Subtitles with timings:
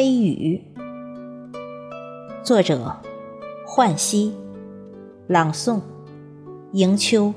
[0.00, 0.58] 微雨
[2.42, 2.96] 作者：
[3.66, 4.34] 浣溪，
[5.26, 5.82] 朗诵：
[6.72, 7.34] 迎秋。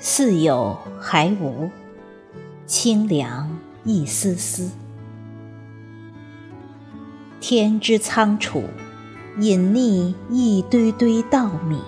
[0.00, 1.70] 似有还无，
[2.66, 4.70] 清凉一丝丝。
[7.40, 8.64] 天之仓储，
[9.38, 11.80] 隐匿一堆堆稻米。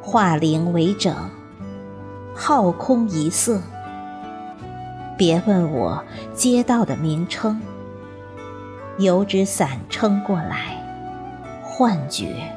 [0.00, 1.14] 化灵为整，
[2.34, 3.60] 浩空一色。
[5.18, 6.02] 别问我
[6.34, 7.60] 街道的名称，
[8.98, 10.76] 油纸伞撑过来，
[11.62, 12.52] 幻觉。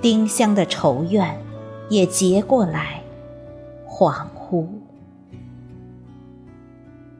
[0.00, 1.40] 丁香的愁怨
[1.88, 3.03] 也结过来，
[3.96, 4.66] 恍惚。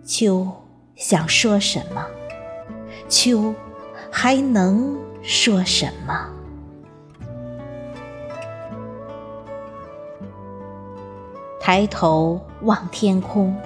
[0.03, 0.50] 秋
[0.97, 2.05] 想说什么？
[3.08, 3.55] 秋
[4.11, 6.28] 还能说什么？
[11.61, 13.56] 抬头望天空，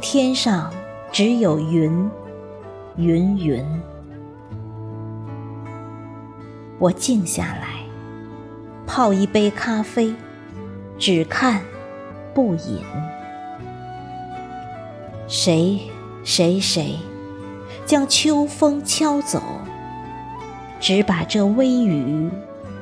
[0.00, 0.74] 天上
[1.12, 2.10] 只有云，
[2.96, 3.64] 云云。
[6.80, 7.68] 我静下来。
[8.84, 10.12] 泡一杯咖啡，
[10.98, 11.62] 只看
[12.34, 12.82] 不饮。
[15.26, 15.80] 谁
[16.24, 16.98] 谁谁
[17.86, 19.40] 将秋风敲走，
[20.80, 22.30] 只把这微雨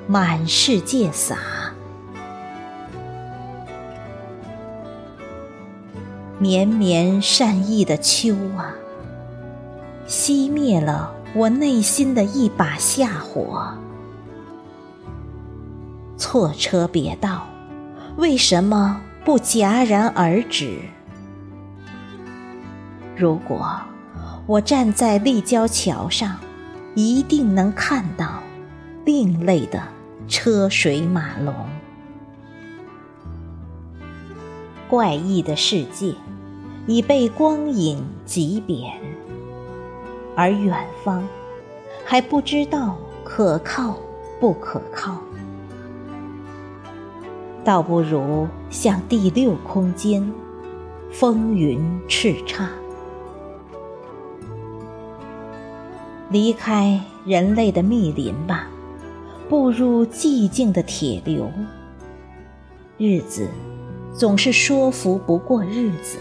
[0.07, 1.37] 满世界洒。
[6.39, 8.75] 绵绵善意的秋啊，
[10.09, 13.73] 熄灭了我内心的一把夏火。
[16.17, 17.47] 错车别道，
[18.17, 20.81] 为什么不戛然而止？
[23.17, 23.81] 如果
[24.47, 26.37] 我站在立交桥上，
[26.97, 28.43] 一定能看到
[29.05, 29.81] 另类的
[30.27, 31.55] 车水马龙。
[34.89, 36.15] 怪异的世界
[36.87, 38.93] 已被光影挤扁，
[40.35, 41.27] 而远方
[42.05, 43.97] 还不知道可靠
[44.41, 45.17] 不可靠。
[47.65, 50.33] 倒不如向第六空间，
[51.13, 52.67] 风云叱咤，
[56.29, 58.67] 离开人类的密林吧，
[59.49, 61.49] 步入寂静的铁流。
[62.99, 63.49] 日子
[64.13, 66.19] 总是说服不过日子，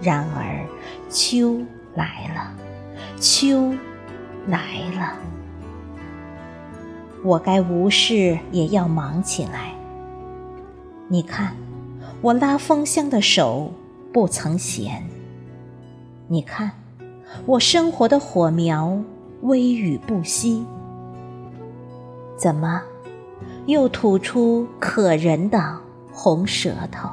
[0.00, 0.66] 然而
[1.08, 1.60] 秋
[1.94, 2.52] 来了，
[3.20, 3.72] 秋
[4.48, 5.14] 来了，
[7.22, 9.72] 我该无事也要忙起来。
[11.08, 11.54] 你看，
[12.20, 13.72] 我拉风箱的手
[14.12, 15.04] 不曾闲。
[16.26, 16.72] 你看，
[17.46, 19.00] 我生活的火苗
[19.42, 20.66] 微雨不息。
[22.36, 22.82] 怎么，
[23.66, 25.78] 又吐出可人的
[26.12, 27.08] 红舌头？